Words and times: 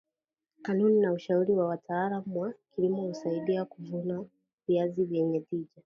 kanuni 0.61 0.99
na 0.99 1.11
ushauri 1.13 1.53
wa 1.53 1.65
wataalam 1.67 2.37
wa 2.37 2.53
kilimo 2.75 3.01
husaidia 3.01 3.65
kuvuna 3.65 4.25
viazi 4.67 5.03
vyenye 5.05 5.39
tija 5.39 5.71